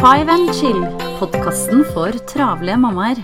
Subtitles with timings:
[0.00, 0.80] Five and Chill,
[1.18, 3.18] podkasten for travle mammaer.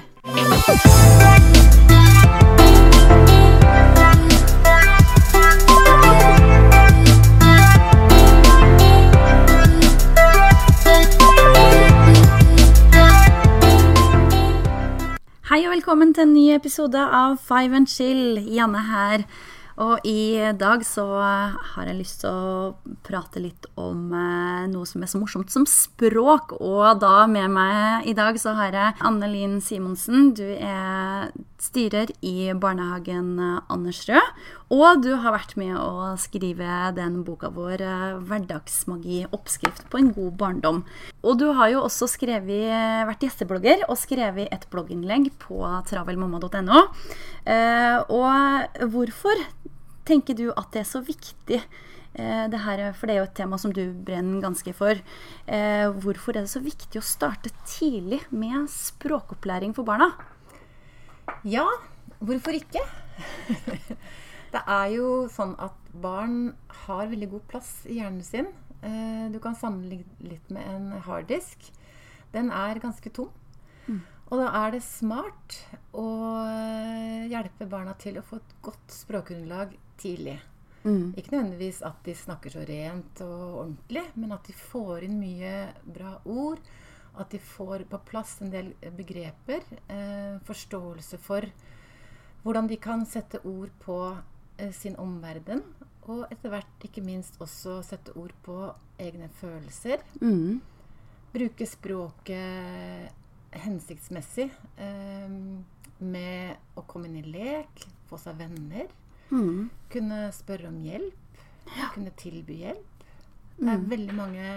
[15.48, 18.36] Hei og velkommen til en ny episode av Five and Chill.
[18.52, 19.24] Janne her.
[19.76, 25.04] Og i dag så har jeg lyst til å prate litt om eh, noe som
[25.04, 26.54] er så morsomt som språk.
[26.64, 30.32] Og da med meg i dag så har jeg Anne Linn Simonsen.
[30.36, 31.28] Du er
[31.66, 34.32] styrer i barnehagen Anders Andersrød.
[34.74, 40.12] Og du har vært med å skrive den boka vår eh, 'Hverdagsmagi oppskrift på en
[40.12, 40.82] god barndom'.
[41.22, 46.82] Og du har jo også skrevet, vært gjesteblogger og skrevet et blogginnlegg på travelmamma.no.
[47.46, 49.38] Eh, og hvorfor
[50.06, 51.62] tenker du at det er så viktig?
[52.18, 54.98] eh, Det her, for det er jo et tema som du brenner ganske for.
[55.46, 60.14] Eh, hvorfor er det så viktig å starte tidlig med språkopplæring for barna?
[61.46, 61.66] Ja,
[62.20, 62.82] hvorfor ikke?
[64.54, 66.54] det er jo sånn at barn
[66.86, 68.48] har veldig god plass i hjernen sin.
[68.82, 71.70] Eh, Du kan sammenligne litt med en harddisk.
[72.34, 73.30] Den er ganske tom.
[74.26, 75.54] Og da er det smart
[75.94, 76.06] å
[76.50, 80.40] eh, hjelpe barna til å få et godt språkgrunnlag tidlig.
[81.18, 85.52] Ikke nødvendigvis at de snakker så rent og ordentlig, men at de får inn mye
[85.82, 86.58] bra ord.
[87.16, 89.64] At de får på plass en del begreper.
[89.88, 91.46] Eh, forståelse for
[92.44, 93.98] hvordan de kan sette ord på
[94.58, 95.62] eh, sin omverden.
[96.06, 98.58] Og etter hvert ikke minst også sette ord på
[99.02, 100.04] egne følelser.
[100.20, 100.60] Mm.
[101.32, 104.50] Bruke språket hensiktsmessig.
[104.76, 105.40] Eh,
[105.98, 108.90] med å komme inn i lek, få seg venner.
[109.32, 109.70] Mm.
[109.92, 111.40] Kunne spørre om hjelp.
[111.94, 112.92] Kunne tilby hjelp.
[113.56, 114.48] Det er veldig mange,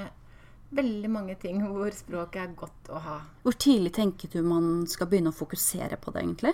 [0.76, 3.18] veldig mange ting hvor språket er godt å ha.
[3.44, 6.54] Hvor tidlig tenker du man skal begynne å fokusere på det, egentlig?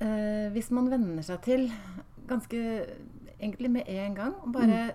[0.00, 1.68] Eh, hvis man venner seg til
[2.28, 2.58] ganske
[3.38, 4.94] egentlig med en gang å bare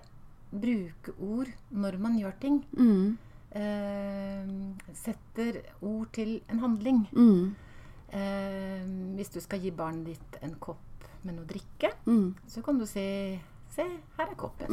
[0.52, 2.60] bruke ord når man gjør ting.
[2.76, 3.18] Mm.
[3.52, 4.52] Eh,
[4.98, 7.06] setter ord til en handling.
[7.16, 7.56] Mm.
[8.12, 8.84] Eh,
[9.18, 12.36] hvis du skal gi barnet ditt en kopp med noe drikke, Mm.
[12.48, 13.40] så kan du si
[13.72, 13.84] Se,
[14.18, 14.68] her er koppen.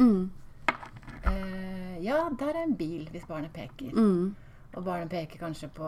[1.29, 1.43] Mm.
[1.43, 3.91] Eh, ja, der er en bil, hvis barnet peker.
[3.95, 4.35] Mm.
[4.75, 5.87] Og barnet peker kanskje på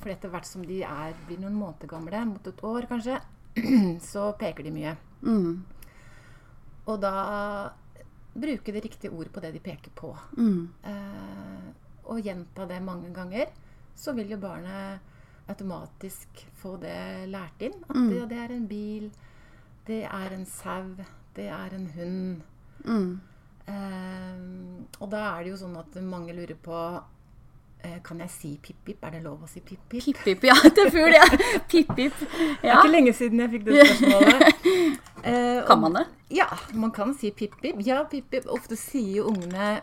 [0.00, 3.18] For etter hvert som de er, blir noen måneder gamle, mot et år kanskje,
[4.12, 4.96] så peker de mye.
[5.22, 5.64] Mm.
[6.88, 7.12] Og da
[8.38, 10.12] bruke det riktige ordet på det de peker på.
[10.36, 10.68] Mm.
[10.84, 11.68] Eh,
[12.08, 13.50] og gjenta det mange ganger,
[13.98, 15.00] så vil jo barnet
[15.48, 17.76] automatisk få det lært inn.
[17.88, 18.08] At Mm.
[18.10, 19.10] det, det er en bil,
[19.86, 20.94] det er en sau,
[21.36, 22.42] det er en hund.
[22.84, 23.20] Mm.
[23.68, 24.34] Eh,
[24.98, 26.76] og da er det jo sånn at mange lurer på
[27.84, 29.02] eh, Kan jeg si pip-pip?
[29.04, 30.02] Er det lov å si pip-pip?
[30.08, 30.56] Pip-pip, ja.
[30.64, 31.26] Til fugl, ja.
[31.70, 32.16] Pip-pip.
[32.24, 34.48] Det er ikke lenge siden jeg fikk det spørsmålet.
[35.28, 36.04] Eh, Kan man det?
[36.30, 36.46] Ja,
[36.78, 37.80] man kan si pip-pip.
[37.84, 38.44] Ja, pip-pip.
[38.54, 39.80] Ofte sier jo ungene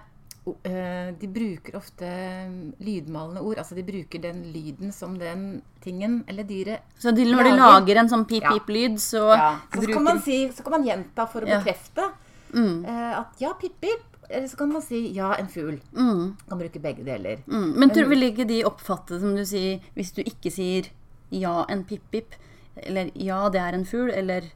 [0.64, 3.60] eh, De bruker ofte mm, lydmalende ord.
[3.60, 7.62] Altså de bruker den lyden som den tingen eller dyret Så de, når de Lager-
[7.76, 9.50] lager en sånn pip-pip-lyd, så ja.
[9.68, 11.60] Så bruker kan man si, så kan man gjenta for å Ja.
[12.56, 12.86] Mm.
[12.88, 14.04] eh, at ja, pip-pip.
[14.30, 15.76] Eller så kan man si ja, en fugl.
[15.94, 16.36] Mm.
[16.50, 17.44] Kan bruke begge deler.
[17.46, 17.74] Mm.
[17.78, 20.88] Men tror, vil ikke de oppfatte det som du sier, hvis du ikke sier
[21.30, 22.34] ja, en pip-pip,
[22.76, 24.48] eller ja, det er en fugl, eller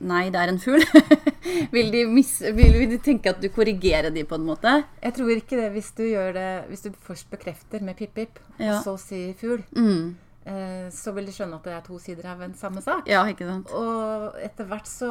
[0.00, 0.80] nei, det er en fugl?
[1.74, 4.72] vil, de vil, vil de tenke at du korrigerer de på en måte?
[5.04, 6.02] Jeg tror ikke det hvis du
[6.36, 8.78] det Hvis du først bekrefter med pip-pip, Ja.
[8.78, 10.16] og så sier fugl, Mm.
[10.48, 13.06] Eh, så vil de skjønne at det er to sider av en samme sak.
[13.10, 13.70] Ja, ikke sant?
[13.76, 15.10] Og etter hvert så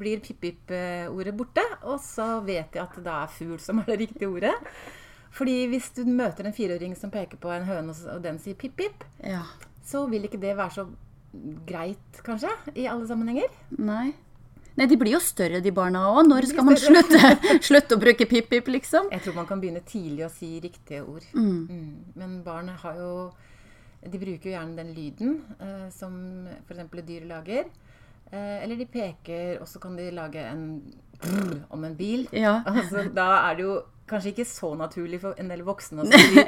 [0.00, 3.98] blir pip-pip-ordet borte, og så vet de at det da er fugl som er det
[4.06, 4.56] riktige ordet.
[5.36, 9.04] Fordi hvis du møter en fireåring som peker på en høne, og den sier pip-pip,
[9.22, 9.44] Ja.
[9.86, 10.88] så vil ikke det være så
[11.68, 13.52] greit, kanskje, i alle sammenhenger.
[13.78, 14.10] Nei.
[14.78, 16.24] Nei, de blir jo større, de barna òg.
[16.30, 17.20] Når skal man slutte,
[17.68, 19.10] slutte å bruke pip-pip, liksom?
[19.12, 21.26] Jeg tror man kan begynne tidlig å si riktige ord.
[21.34, 21.66] Mm.
[21.68, 21.94] Mm.
[22.16, 23.12] Men barn har jo
[24.00, 26.14] De bruker jo gjerne den lyden eh, som
[26.64, 26.90] f.eks.
[27.06, 27.68] dyr lager.
[28.30, 30.66] Eh, eller de peker, og så kan de lage en
[31.20, 32.28] brrr om en bil.
[32.32, 32.60] Ja.
[32.70, 33.80] Altså, da er det jo
[34.10, 36.44] kanskje ikke så naturlig for en del voksne å si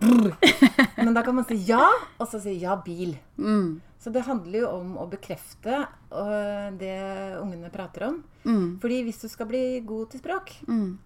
[0.00, 0.34] brrr.
[1.04, 1.84] Men da kan man si ja,
[2.18, 3.14] og så si ja, bil.
[3.38, 3.78] Mm.
[3.98, 5.80] Så det handler jo om å bekrefte
[6.12, 6.98] uh, det
[7.40, 8.18] ungene prater om.
[8.44, 8.76] Mm.
[8.82, 10.98] Fordi hvis du skal bli god til språk, Mm.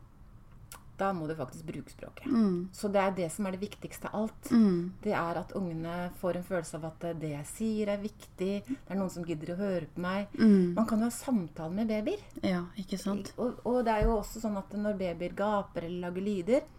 [1.03, 2.31] Da må du faktisk bruke språket.
[2.31, 2.69] Mm.
[2.75, 4.51] Så det er det som er det viktigste av alt.
[4.55, 4.93] Mm.
[5.05, 8.53] Det er at ungene får en følelse av at det jeg sier, er viktig.
[8.69, 10.33] Det er noen som gidder å høre på meg.
[10.39, 10.73] Mm.
[10.79, 12.23] Man kan jo ha samtale med babyer.
[12.47, 13.35] Ja, ikke sant?
[13.37, 16.71] Og, og det er jo også sånn at når babyer gaper eller lager lyder,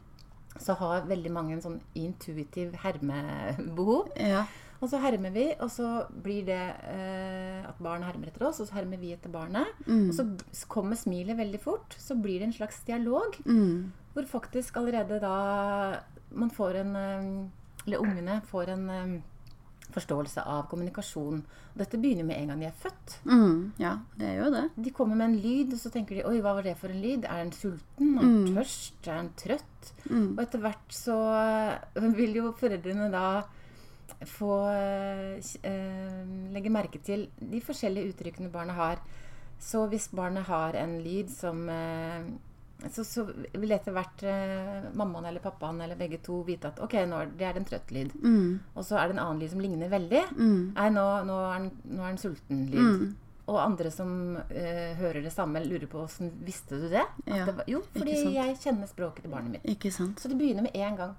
[0.61, 4.11] så har veldig mange en sånn intuitiv hermebehov.
[4.19, 4.43] Ja.
[4.83, 5.87] Og så hermer vi, og så
[6.25, 6.59] blir det
[6.91, 9.69] eh, at barnet hermer etter oss, og så hermer vi etter barnet.
[9.87, 10.09] Mm.
[10.09, 11.95] Og så kommer smilet veldig fort.
[12.03, 13.91] Så blir det en slags dialog, Mm.
[14.13, 15.35] Hvor faktisk allerede da
[16.33, 19.21] man får en eh, Eller ungene får en eh,
[19.93, 21.41] forståelse av kommunikasjon.
[21.77, 23.17] Dette begynner med en gang de er født.
[23.27, 23.73] Mm.
[23.81, 24.63] Ja, det jo det.
[24.85, 27.01] De kommer med en lyd, og så tenker de Oi, hva var det for en
[27.03, 27.27] lyd?
[27.27, 28.13] Er den sulten?
[28.15, 29.01] Er den tørst?
[29.03, 29.91] Er den trøtt?
[30.09, 33.27] Og etter hvert så eh, vil jo foreldrene da
[34.29, 35.51] få eh,
[36.53, 39.03] legge merke til de forskjellige uttrykkene barnet har.
[39.63, 42.31] Så hvis barnet har en lyd som eh,
[42.91, 43.23] så, så
[43.53, 47.47] vil etter hvert eh, mammaen eller pappaen eller begge to vite at ok, nå det
[47.47, 48.15] er en trøtt lyd.
[48.19, 48.47] Mm.
[48.75, 50.23] Og så er det en annen lyd som ligner veldig.
[50.35, 50.61] Mm.
[50.75, 53.05] Nei, nå, nå, er er den sulten lyd.
[53.43, 57.03] Og andre som eh, hører det samme, lurer på åssen visste du det?
[57.27, 59.87] Ja, det var, jo, fordi jeg kjenner språket til barnet mitt.
[59.91, 61.15] Så det begynner med én gang.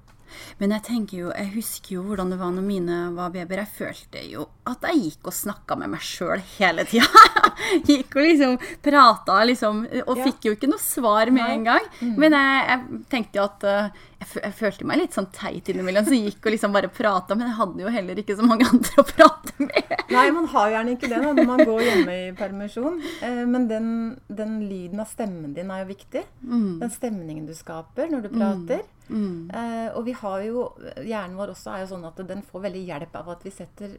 [0.58, 3.64] Men jeg tenker jo, jeg husker jo hvordan det var når mine var babyer.
[3.64, 7.08] Jeg følte jo at jeg gikk og snakka med meg sjøl hele tida.
[7.88, 10.24] gikk og liksom prata liksom, og Ja.
[10.28, 11.52] fikk jo ikke noe svar med Nei.
[11.58, 11.86] en gang.
[12.18, 13.88] Men jeg, jeg tenkte jo at eh,
[14.24, 16.88] jeg, fø- jeg følte meg litt sånn teit innimellom, så jeg gikk og liksom bare
[16.92, 17.34] prata.
[17.36, 19.94] Men jeg hadde jo heller ikke så mange andre å prate med.
[20.14, 22.98] Nei, man har gjerne ikke det da, når man går hjemme i permisjon.
[23.24, 23.88] Eh, men den,
[24.28, 26.24] den lyden av stemmen din er jo viktig.
[26.44, 28.84] Den stemningen du skaper når du prater.
[29.04, 30.62] Eh, og vi har jo
[31.04, 33.90] Hjernen vår også er jo sånn at den får veldig hjelp av at vi setter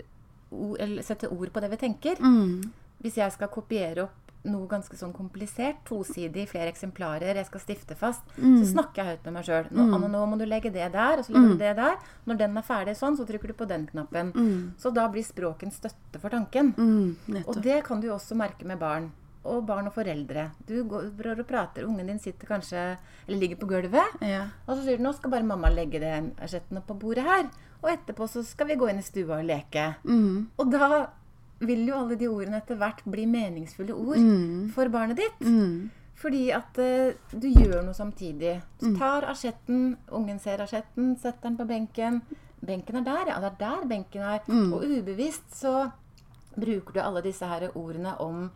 [0.49, 2.17] ord, eller setter ord på det vi tenker.
[3.05, 7.95] Hvis jeg skal kopiere opp noe ganske sånn komplisert, tosidig, flere eksemplarer, jeg skal stifte
[7.97, 9.69] fast, så snakker jeg høyt med meg sjøl.
[9.73, 11.95] Nå, Anne, nå må du legge det der, og så legger du det der.
[12.29, 14.29] Når den er ferdig sånn, så trykker du på den knappen.
[14.77, 16.73] Så da blir språken støtte for tanken.
[16.77, 19.09] Mm, Og det kan du jo også merke med barn.
[19.45, 20.51] Og barn og foreldre.
[20.65, 22.97] Du går og prater, ungen din sitter kanskje
[23.27, 24.21] Eller ligger på gulvet.
[24.21, 24.47] Ja.
[24.67, 27.49] Og så sier du 'nå skal bare mamma legge den asjetten på bordet her'.
[27.83, 29.95] Og etterpå så skal vi gå inn i stua og leke.
[30.03, 30.47] Mm.
[30.57, 31.07] Og da
[31.59, 34.69] vil jo alle de ordene etter hvert bli meningsfulle ord Mm.
[34.75, 35.39] for barnet ditt.
[35.41, 35.89] Mm.
[36.15, 38.61] Fordi at uh, du gjør noe samtidig.
[38.79, 42.21] Du tar asjetten, ungen ser asjetten, setter den på benken.
[42.65, 43.39] Benken er der, ja.
[43.43, 44.39] Det er der benken er.
[44.73, 45.91] Og ubevisst så
[46.55, 48.49] bruker du alle disse her ordene om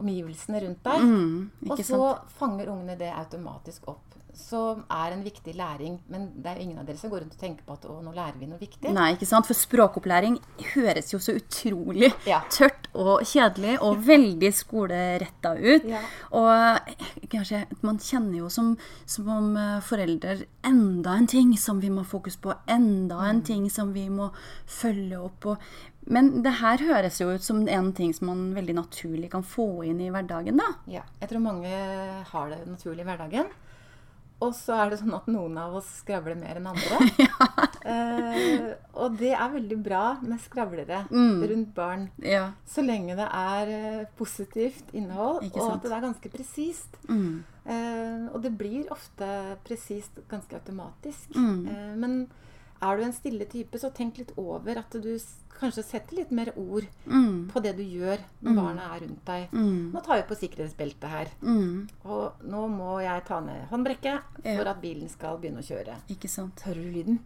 [0.00, 1.04] omgivelsene rundt deg.
[1.04, 1.50] Mm.
[1.70, 2.32] og så sant?
[2.40, 4.13] fanger ungene det automatisk opp.
[4.34, 6.00] Som er en viktig læring.
[6.10, 8.00] Men det er jo ingen av dere som går rundt og tenker på at å,
[8.02, 8.90] nå lærer vi noe viktig.
[8.94, 9.46] Nei, ikke sant?
[9.46, 10.40] For språkopplæring
[10.74, 12.40] høres jo så utrolig Ja.
[12.50, 15.84] tørt og kjedelig og veldig skoleretta ut.
[15.86, 16.00] Ja.
[16.34, 18.74] Og kanskje man kjenner jo som,
[19.06, 23.40] som om eh, forelder enda en ting som vi må fokusere fokus på, enda en
[23.40, 23.44] Mm.
[23.44, 24.30] ting som vi må
[24.70, 25.46] følge opp.
[25.50, 25.58] Og,
[26.06, 29.84] men det her høres jo ut som en ting som man veldig naturlig kan få
[29.84, 30.68] inn i hverdagen, da.
[30.86, 31.68] Ja, jeg tror mange
[32.30, 33.50] har det naturlig i hverdagen.
[34.42, 36.98] Og så er det sånn at noen av oss skravler mer enn andre.
[37.94, 38.66] eh,
[38.98, 41.42] og det er veldig bra med skravlere Mm.
[41.50, 42.10] rundt barn.
[42.18, 42.50] Ja.
[42.66, 46.98] Så lenge det er eh, positivt innhold, og at det er ganske presist.
[47.08, 47.44] Mm.
[47.64, 49.28] Eh, og det blir ofte
[49.64, 51.30] presist ganske automatisk.
[51.36, 51.66] Mm.
[51.68, 52.18] Eh, men
[52.82, 55.18] er du en stille type, så tenk litt over at du
[55.60, 57.48] kanskje setter litt mer ord Mm.
[57.52, 59.50] på det du gjør når barna er rundt deg.
[59.52, 59.92] Mm.
[59.92, 61.28] Nå tar vi på sikkerhetsbeltet her.
[61.42, 61.88] Mm.
[62.04, 64.56] Og nå må jeg ta ned håndbrekket Ja.
[64.58, 65.96] for at bilen skal begynne å kjøre.
[66.10, 66.60] Ikke sant.
[66.60, 67.18] Hører du lyden?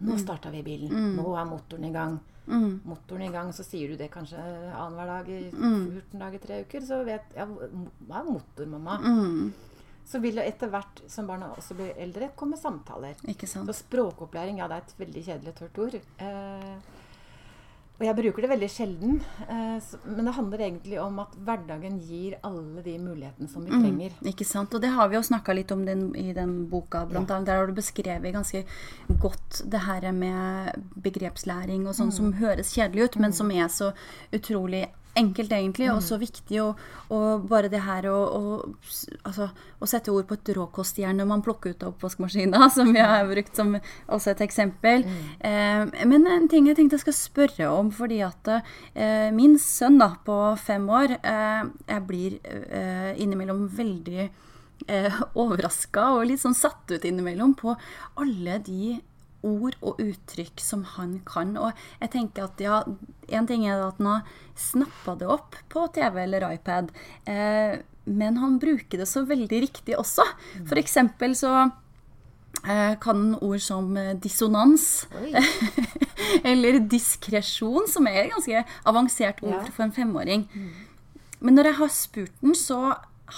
[0.00, 1.16] Nå starta vi bilen.
[1.16, 2.20] Nå er motoren i gang.
[2.48, 2.80] Mm.
[2.84, 4.36] Motoren i gang, så sier du det kanskje
[4.74, 5.92] annenhver dag i Mm.
[5.92, 6.80] 14 dager, tre uker.
[6.80, 8.98] Så vet jeg Hva er motor, mamma?
[8.98, 9.52] Mm.
[10.04, 13.14] Så vil det etter hvert som barna også blir eldre, komme samtaler.
[13.26, 13.66] Ikke sant.
[13.70, 15.94] Så språkopplæring, ja, det er et veldig kjedelig tørt ord.
[16.20, 16.74] Eh,
[17.94, 19.20] og jeg bruker det veldig sjelden.
[19.48, 23.70] Eh, så, men det handler egentlig om at hverdagen gir alle de mulighetene som vi
[23.70, 24.16] trenger.
[24.26, 24.74] Ikke sant?
[24.74, 27.36] Og det har vi jo snakka litt om den, i den boka, blant Ja.
[27.36, 27.46] annet.
[27.46, 28.64] Der har du beskrevet ganske
[29.22, 33.92] godt det her med begrepslæring og sånn som høres kjedelig ut, men som er så
[34.34, 36.60] utrolig enkelt, egentlig, og så viktig.
[36.62, 36.80] Og,
[37.14, 38.18] og bare det her å,
[39.22, 43.02] altså, å sette ord på et råkostjern når man plukker ut av oppvaskmaskina, som vi
[43.02, 45.06] har brukt som også et eksempel.
[45.40, 50.00] Eh, men en ting jeg tenkte jeg skal spørre om, fordi at eh, min sønn
[50.02, 56.56] da, på fem år eh, Jeg blir eh, innimellom veldig eh, overraska og litt sånn
[56.56, 57.74] satt ut innimellom på
[58.20, 58.96] alle de
[59.44, 61.52] ord og uttrykk som han kan.
[61.60, 62.80] Og jeg tenker at ja,
[63.28, 66.90] en ting er at han har snappa det opp på TV eller iPad,
[67.30, 70.24] eh, men han bruker det så veldig riktig også.
[70.68, 71.52] For eksempel så
[72.68, 75.06] eh, kan ord som eh, dissonans
[76.44, 79.72] eller diskresjon, som er et ganske avansert ord Ja.
[79.72, 80.46] for en femåring.
[81.40, 82.78] Men når jeg har spurt den, så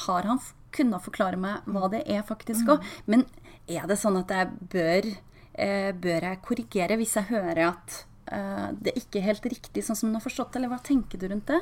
[0.07, 0.41] har han
[0.77, 2.85] kunnet forklare meg hva det er faktisk òg.
[3.07, 3.25] Men
[3.67, 5.09] er det sånn at jeg bør,
[5.57, 7.95] bør jeg korrigere hvis jeg hører at
[8.33, 11.19] eh, det ikke er helt riktig sånn som hun har forstått det, eller hva tenker
[11.19, 11.61] du rundt det?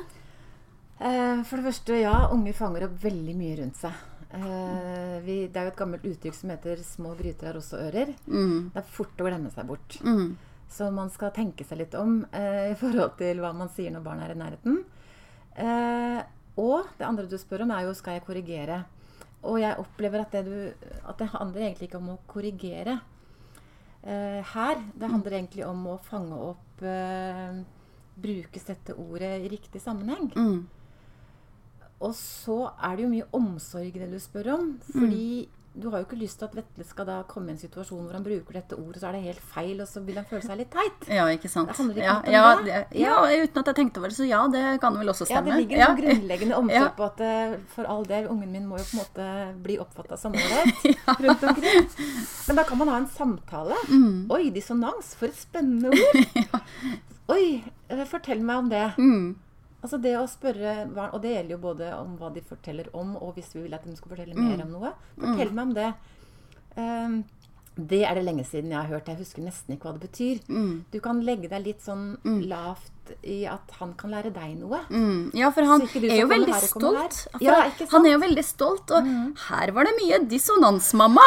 [0.99, 3.93] Eh, For det første, ja, unge fanger opp veldig mye rundt seg.
[4.35, 8.15] Eh, vi, det er jo et gammelt uttrykk som heter 'små gryter har også ører'.
[8.73, 9.99] Det er fort å glemme seg bort.
[10.67, 14.03] Så man skal tenke seg litt om eh, i forhold til hva man sier når
[14.03, 14.83] barn er i nærheten.
[15.55, 16.23] Eh,
[16.57, 18.83] og det andre du spør om, er jo skal jeg korrigere.
[19.43, 20.73] Og jeg opplever at det, du,
[21.07, 22.99] at det handler egentlig ikke om å korrigere.
[24.05, 27.61] Eh, her, det handler egentlig om å fange opp eh,
[28.15, 30.29] Brukes dette ordet i riktig sammenheng?
[30.37, 30.61] Mm.
[32.05, 34.69] Og så er det jo mye omsorg i det du spør om.
[34.87, 38.05] Fordi du har jo ikke lyst til at Vetle skal da komme i en situasjon
[38.05, 40.45] hvor han bruker dette ordet, så er det helt feil, og så vil han føle
[40.45, 41.07] seg litt teit.
[41.11, 41.71] Ja, ikke sant?
[41.71, 42.99] Det handler ikke ja, om ja, det.
[43.01, 43.15] Ja.
[43.27, 45.51] ja, uten at jeg tenkte over det, så ja, det kan vel også stemme.
[45.51, 48.69] Ja, det ligger en sånn grunnleggende omsorg på at eh, for all del, ungen min
[48.69, 49.29] må jo på en måte
[49.65, 50.85] bli oppfatta som ålreit
[51.27, 51.89] rundt omkring.
[52.47, 53.79] Men da kan man ha en samtale.
[53.91, 54.19] Mm.
[54.35, 56.61] Oi, dissonans, for et spennende ord!
[57.35, 57.45] Oi,
[57.89, 58.85] eh, fortell meg om det.
[59.01, 59.33] Mm.
[59.85, 63.15] Altså det å spørre barn, Og det gjelder jo både om hva de forteller om,
[63.21, 64.47] og hvis vi vil at de skal fortelle Mm.
[64.49, 64.93] mer om noe.
[65.19, 65.93] Fortell meg om det.
[66.75, 67.23] Um,
[67.75, 69.05] det er det lenge siden jeg har hørt.
[69.11, 70.39] Jeg husker nesten ikke hva det betyr.
[70.47, 70.85] Mm.
[70.91, 74.79] Du kan legge deg litt sånn lavt i at han kan lære deg noe.
[74.89, 75.33] Mm.
[75.35, 77.27] Ja, for han er jo veldig stolt.
[77.41, 77.65] Ja?
[77.67, 77.87] Mm.
[77.91, 79.03] han er jo veldig stolt, og
[79.49, 81.21] her var det mye dissonans, mamma!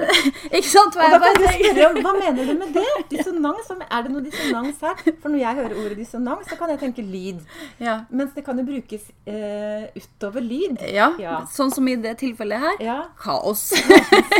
[0.56, 0.96] ikke sant?
[0.98, 2.84] Hva Og da kan du spørre om, Hva mener du med det?
[3.10, 3.70] Dissonans?
[3.86, 5.00] Er det noe dissonans her?
[5.22, 7.40] For når jeg hører ordet dissonans, så kan jeg tenke lyd.
[7.82, 7.96] Ja.
[8.10, 10.80] Mens det kan jo brukes eh, utover lyd.
[10.92, 11.40] Ja, Ja.
[11.52, 12.76] sånn som i det tilfellet her.
[12.84, 12.98] Ja.
[13.20, 13.66] Kaos.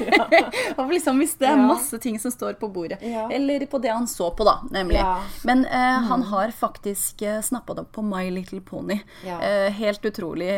[0.78, 3.00] og liksom hvis det er masse ting som står på bordet.
[3.02, 5.00] Eller på det han så på, da, nemlig.
[5.00, 5.28] Mm.
[5.48, 9.00] Men eh, han har faktisk eh, snappa det opp på My Little Pony.
[9.24, 10.50] Eh, helt utrolig.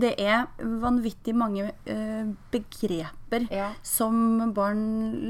[0.00, 2.26] Det er vanvittig mange eh,
[3.30, 3.68] begreper Ja.
[3.70, 3.74] Mm.
[3.82, 4.82] som barn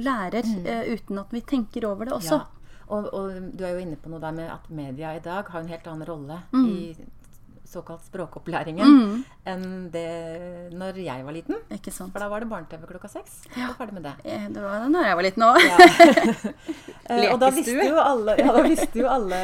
[0.04, 2.40] lærer eh, uten at vi tenker over det også.
[2.40, 2.47] Ja.
[2.90, 5.61] Og, og du er jo inne på noe der med at media i dag har
[5.61, 6.66] en helt annen rolle Mm.
[6.66, 6.97] i
[7.71, 10.07] såkalt språkopplæringen enn det
[10.77, 11.61] når jeg var liten.
[11.73, 12.12] Ikke sant?
[12.15, 13.43] For da var det barne-TV klokka seks.
[13.55, 14.15] Og ferdig med det.
[14.25, 15.61] Eh, Det var det når jeg var liten òg.
[15.71, 15.79] Ja.
[17.11, 19.39] Eh, og da visste, alle, ja, da visste jo alle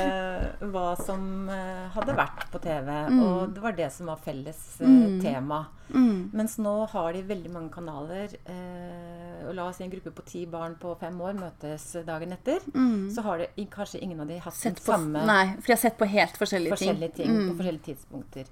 [0.71, 2.91] hva som eh, hadde vært på TV.
[3.11, 3.17] Mm.
[3.25, 5.17] Og det var det som var felles mm.
[5.25, 5.65] tema.
[5.91, 6.31] Mm.
[6.37, 8.37] Mens nå har de veldig mange kanaler.
[8.47, 9.16] Eh,
[9.55, 12.59] la oss si en gruppe på ti barn på fem år møtes dagen etter.
[13.15, 14.59] Så har det kanskje ingen av de hatt Mm.
[14.63, 17.51] Sett den på, samme nei, for de har sett på helt forskjellige, forskjellige ting Mm.
[17.51, 18.47] på forskjellige tidspunkter.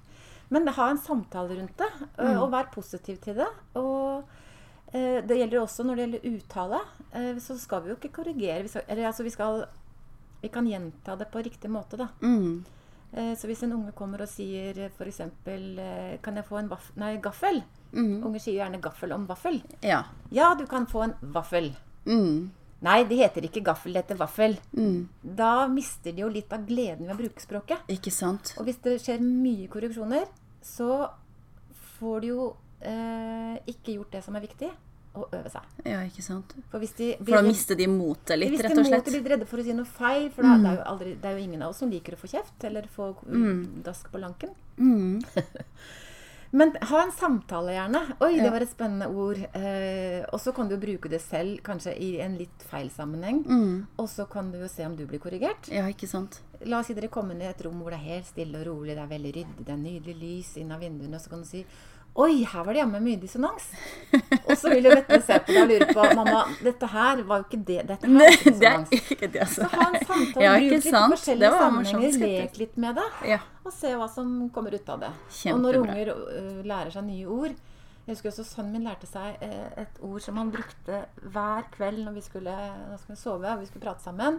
[0.49, 2.41] Men ha en samtale rundt det, og, Mm.
[2.41, 3.47] og vær positiv til det.
[3.75, 4.23] Og
[4.93, 6.81] eh, det gjelder også når det gjelder uttale.
[7.13, 8.61] eh, så skal vi jo ikke korrigere.
[8.61, 9.65] Vi skal, eller altså vi skal
[10.41, 12.07] Vi kan gjenta det på riktig måte, da.
[12.21, 12.63] Mm.
[13.13, 15.17] Eh, så hvis en unge kommer og sier f.eks.:
[16.21, 17.63] Kan jeg få en nei, gaffel?
[17.95, 18.19] Mm.
[18.27, 19.61] Unger sier jo gjerne gaffel om vaffel.
[19.85, 20.03] Ja.
[20.35, 21.71] Ja, du kan få en vaffel.
[22.05, 22.51] Mm.
[22.85, 24.57] Nei, det heter ikke gaffel, det heter vaffel.
[24.77, 25.07] Mm.
[25.37, 27.87] Da mister de jo litt av gleden ved å bruke språket.
[27.91, 28.53] Ikke sant?
[28.59, 30.27] Og hvis det skjer mye korreksjoner,
[30.65, 31.07] så
[31.95, 32.49] får de jo
[32.83, 34.69] eh, ikke gjort det som er viktig,
[35.15, 35.75] å øve seg.
[35.87, 36.53] Ja, ikke sant?
[36.71, 39.05] For de For da mister de motet litt, rett og slett.
[39.07, 41.29] Hvis de blir redde for å si noe feil, for da, det, er aldri, det
[41.29, 43.61] er jo ingen av oss som liker å få kjeft eller få mm.
[43.85, 44.51] dask på lanken.
[44.77, 45.23] Mm.
[46.55, 48.01] Men ha en samtale, gjerne.
[48.23, 49.41] Oi, det var et spennende ord.
[49.59, 53.41] Eh, og så kan du bruke det selv, kanskje i en litt feil sammenheng.
[53.43, 53.73] Mm.
[53.99, 55.67] Og så kan du jo se om du blir korrigert.
[55.73, 56.39] Ja, ikke sant?
[56.63, 58.69] La oss si dere kommer ned i et rom hvor det er helt stille og
[58.69, 61.43] rolig, det er veldig ryddig, det er nydelig lys inn av vinduene, og så kan
[61.43, 61.65] du si
[62.15, 63.65] Oi, her var det jammen mye dissonans.
[64.45, 67.41] Og så vil jo Vetle se på deg og lure på Mamma, dette her var
[67.41, 67.79] jo ikke det.
[67.89, 69.65] Dette her var ikke Det er ikke det, altså.
[69.65, 71.15] Så ha en samtale, Ja, bruk litt sant?
[71.17, 73.39] Forskjellige sammenhenger, lek litt med det, Ja.
[73.67, 75.09] og se hva som kommer ut av det.
[75.41, 75.57] Kjempebra.
[75.57, 77.51] Og når unger uh, lærer seg nye ord
[78.05, 80.99] Jeg husker også sønnen min lærte seg eh, et ord som han brukte
[81.33, 84.37] hver kveld når vi skulle, når vi skulle sove og vi skulle prate sammen.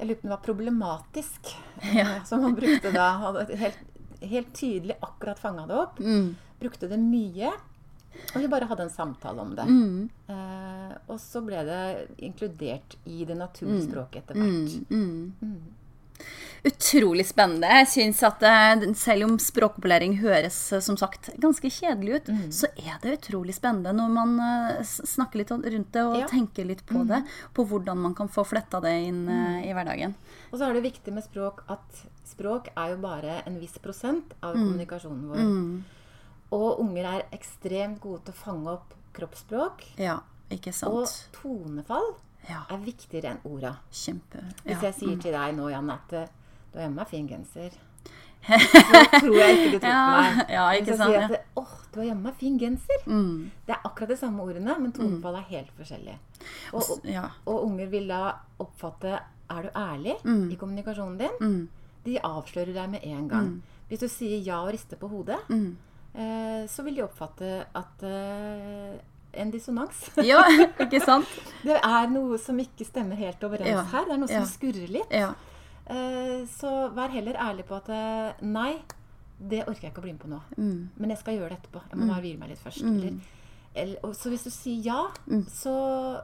[0.00, 1.50] Jeg lurer på om det var problematisk,
[1.92, 2.06] Ja.
[2.24, 3.10] som han brukte da.
[3.20, 3.82] Hadde helt,
[4.20, 6.00] helt tydelig akkurat fanga det opp.
[6.00, 6.34] Mm.
[6.60, 7.52] Brukte det mye.
[8.34, 9.66] Og vi bare hadde en samtale om det.
[9.70, 10.08] Mm.
[10.34, 11.82] Eh, og så ble det
[12.26, 14.74] inkludert i det naturlige språket etter hvert.
[14.90, 15.59] Mm.
[16.62, 16.70] Mm.
[16.72, 17.66] Utrolig spennende.
[17.80, 22.50] Jeg syns at eh, selv om språkopplæring høres eh, som sagt ganske kjedelig ut, Mm.
[22.52, 26.26] så er det utrolig spennende når man eh, snakker litt rundt det og Ja.
[26.26, 26.30] Mm.
[26.30, 27.22] tenker litt på det.
[27.54, 29.64] På hvordan man kan få fletta det inn mm.
[29.64, 30.14] i hverdagen.
[30.52, 34.32] Og så er det viktig med språk at språk er jo bare en viss prosent
[34.42, 34.62] av Mm.
[34.66, 35.82] kommunikasjonen vår.
[36.52, 39.84] Og unger er ekstremt gode til å fange opp kroppsspråk.
[39.98, 40.92] Ja, ikke sant.
[40.92, 41.06] Og
[41.40, 42.14] tonefall
[42.48, 43.76] Ja, er viktigere enn orda.
[43.92, 44.42] kjempe.
[44.64, 46.30] Hvis jeg sier til deg nå, Jan, at
[46.72, 47.70] du har hjemme meg fin genser.
[48.50, 50.38] så tror jeg ikke du tror Ja, meg.
[50.56, 53.02] ja, ikke sant, sier at åh, du har jammen meg fin genser.
[53.06, 53.50] Mm.
[53.66, 56.16] Det er akkurat de samme ordene, men tonefallet er helt forskjellig.
[56.72, 57.26] Og, og, Ja.
[57.44, 58.22] og unger vil da
[58.62, 59.18] oppfatte
[59.50, 61.36] er du ærlig i kommunikasjonen din.
[61.42, 61.68] Mm.
[62.06, 63.48] De avslører deg med en gang.
[63.90, 65.76] Hvis du sier ja og rister på hodet, Mm.
[66.14, 68.96] eh, så vil de oppfatte at eh,
[69.34, 70.06] en dissonans.
[70.30, 70.40] ja,
[70.80, 71.28] ikke sant?
[71.66, 74.06] Det er noe som ikke stemmer helt overens Ja, her.
[74.08, 74.48] Det er noe som ja.
[74.48, 75.10] skurrer litt.
[75.12, 75.34] Ja.
[75.90, 78.76] Eh, så vær heller ærlig på at eh, nei,
[79.40, 80.40] det orker jeg ikke å bli med på nå.
[80.56, 80.80] Mm.
[81.00, 81.82] Men jeg skal gjøre det etterpå.
[81.90, 82.84] Jeg må bare hvile meg litt først.
[82.86, 83.16] Eller,
[83.74, 85.44] eller, og, så hvis du sier ja, Mm.
[85.48, 85.74] så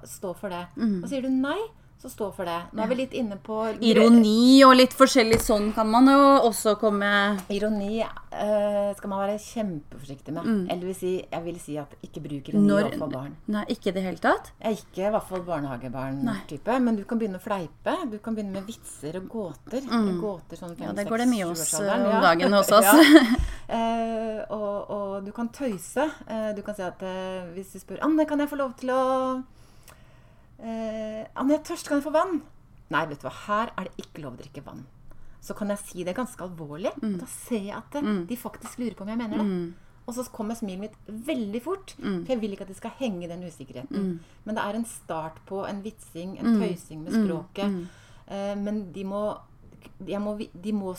[0.06, 0.64] stå for det.
[1.02, 1.58] Og sier du nei,
[2.02, 2.58] så stå for det.
[2.76, 6.74] Nå er vi litt inne på Ironi og litt forskjellig sånn kan man jo også
[6.78, 7.08] komme
[7.50, 10.50] Ironi eh, skal man være kjempeforsiktig med.
[10.70, 12.68] Eller vil si, jeg vil si at ikke bruk ironi Mm.
[12.68, 13.36] Når- overfor barn.
[13.48, 14.52] Nei, ikke i det hele tatt?
[14.60, 17.96] Jeg er ikke i hvert fall barnehagebarn-type, men du kan begynne å fleipe.
[18.10, 19.80] Du kan begynne med vitser og gåter.
[20.20, 22.20] Gåter sånn fem, Ja, det går det mye sjuårsalderen, eh, om ja.
[22.20, 22.86] dagen hos oss.
[23.66, 23.74] Ja.
[23.74, 26.04] uh, og, og du kan tøyse.
[26.30, 28.92] Uh, du kan si at uh, hvis du spør Anne, kan jeg få lov til
[28.94, 29.00] å
[30.62, 32.42] eh, Anne, jeg er tørst, kan jeg få vann?
[32.90, 34.84] Nei, vet du hva, her er det ikke lov å drikke vann.
[35.42, 36.92] Så kan jeg si det ganske alvorlig.
[37.02, 37.18] Mm.
[37.20, 39.74] Da ser jeg at eh, de faktisk lurer på om jeg mener det.
[40.06, 40.96] Og så kommer smilet mitt
[41.26, 42.20] veldig fort, Mm.
[42.24, 44.20] for jeg vil ikke at de skal henge den usikkerheten.
[44.44, 46.46] Men det er en start på en vitsing, Mm.
[46.46, 47.88] en tøysing med språket.
[48.28, 49.36] Eh, men de må,
[50.06, 50.94] jeg må, de må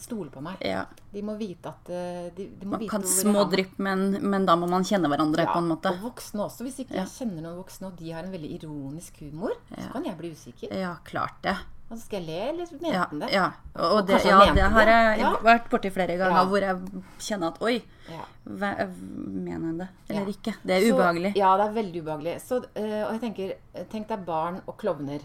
[0.00, 0.60] stole på meg.
[0.64, 0.84] Ja.
[1.12, 4.08] De må vite at eh, de, de må Man vite kan hvor små drypp, men,
[4.22, 5.92] men da må man kjenne hverandre Ja, på en måte.
[5.94, 6.66] Og voksne også.
[6.66, 10.06] Hvis ikke jeg kjenner noen voksne, og de har en veldig ironisk humor, så kan
[10.08, 10.76] jeg bli usikker.
[10.76, 11.56] Ja, klart det.
[11.88, 13.28] Altså, skal jeg le, eller mente Ja, han det?
[13.32, 13.44] ja.
[13.76, 15.28] Og, og det, ja, det har jeg Ja.
[15.44, 16.44] vært borti flere ganger Ja.
[16.50, 18.24] hvor jeg kjenner at oi, Ja.
[18.48, 20.26] hva, mener han det eller Ja.
[20.32, 20.54] ikke?
[20.66, 21.32] Det er Så- ubehagelig.
[21.36, 22.34] Ja, det er veldig ubehagelig.
[22.42, 23.52] Så, øh, og jeg tenker,
[23.92, 25.20] tenk deg barn og klovner.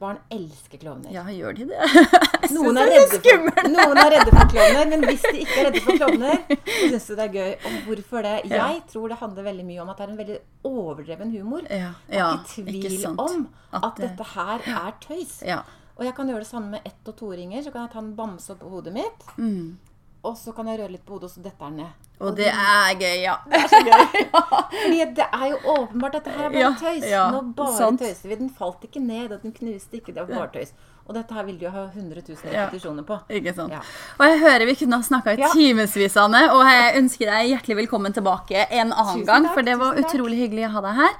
[0.00, 1.10] Barn elsker klovner.
[1.10, 1.12] Mm.
[1.12, 1.78] Ja, gjør de det?
[2.54, 5.64] Noen, er det er for, noen er redde for klovner, men hvis de ikke er
[5.68, 6.38] redde for klovner,
[6.80, 7.52] så syns de det er gøy.
[7.64, 8.50] Og hvorfor det?
[8.50, 8.68] Ja.
[8.72, 11.60] Jeg tror det handler veldig mye om at det er en veldig overdreven humor.
[11.70, 15.42] Ja, ja, ikke tvil ikke om at, At dette her er tøys.
[15.44, 15.60] Ja.
[16.00, 17.62] Og jeg kan gjøre det samme med ett- og toringer.
[17.62, 19.76] Så kan jeg ta en bamse opp på hodet mitt, Mm.
[20.24, 21.92] og så kan jeg røre litt på hodet, og så detter den ned.
[22.20, 23.36] Og det er gøy, ja.
[23.48, 27.08] Fordi det er jo åpenbart at dette her er bare Ja, tøys.
[27.08, 28.00] ja, Nå bare sant.
[28.00, 28.36] tøyser vi.
[28.36, 30.12] Den falt ikke ned, og den knuste ikke.
[30.14, 30.72] Det var bare tøys.
[31.10, 32.66] Og dette her vil du ha 100 000 Ja.
[32.68, 33.16] repetisjoner på.
[33.34, 33.72] Ikke sant.
[34.20, 36.42] Og jeg hører vi kunne ha snakka i timevis, Anne.
[36.54, 39.48] Og jeg ønsker deg hjertelig velkommen tilbake en annen takk, gang.
[39.54, 40.04] For det var takk.
[40.12, 41.16] utrolig hyggelig å ha deg her.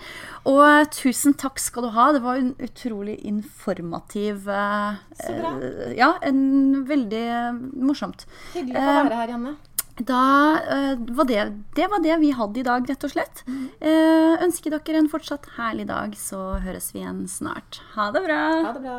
[0.47, 2.13] Og tusen takk skal du ha.
[2.13, 5.57] Det var en utrolig informativ eh, Så bra.
[5.59, 8.27] eh, Ja, en veldig eh, morsomt.
[8.55, 9.57] Hyggelig å være her, Janne.
[10.07, 10.25] Da
[10.65, 11.45] uh, var det,
[11.77, 13.45] det var det vi hadde i dag, rett og slett.
[13.81, 17.83] Eh, ønsker dere en fortsatt herlig dag, så høres vi igjen snart.
[17.97, 18.43] Ha det bra.
[18.65, 18.99] Ha det bra.